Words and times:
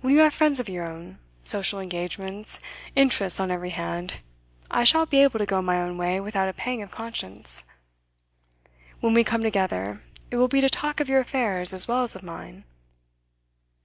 When 0.00 0.12
you 0.12 0.18
have 0.22 0.34
friends 0.34 0.58
of 0.58 0.68
your 0.68 0.90
own, 0.90 1.20
social 1.44 1.78
engagements, 1.78 2.58
interests 2.96 3.38
on 3.38 3.48
every 3.52 3.70
hand, 3.70 4.16
I 4.72 4.82
shall 4.82 5.06
be 5.06 5.22
able 5.22 5.38
to 5.38 5.46
go 5.46 5.62
my 5.62 5.80
own 5.80 5.96
way 5.96 6.18
without 6.18 6.48
a 6.48 6.52
pang 6.52 6.82
of 6.82 6.90
conscience. 6.90 7.62
When 9.00 9.14
we 9.14 9.22
come 9.22 9.44
together, 9.44 10.00
it 10.32 10.36
will 10.38 10.48
be 10.48 10.60
to 10.62 10.68
talk 10.68 10.98
of 10.98 11.08
your 11.08 11.20
affairs 11.20 11.72
as 11.72 11.86
well 11.86 12.02
as 12.02 12.16
of 12.16 12.24
mine. 12.24 12.64